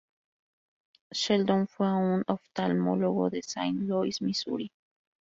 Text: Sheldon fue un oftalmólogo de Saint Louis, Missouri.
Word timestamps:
Sheldon 1.13 1.67
fue 1.67 1.93
un 1.93 2.23
oftalmólogo 2.25 3.29
de 3.29 3.43
Saint 3.43 3.81
Louis, 3.81 4.19
Missouri. 4.23 4.71